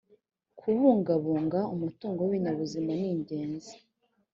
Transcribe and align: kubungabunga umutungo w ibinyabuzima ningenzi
kubungabunga 0.59 1.59
umutungo 1.75 2.19
w 2.21 2.27
ibinyabuzima 2.29 2.91
ningenzi 2.99 3.73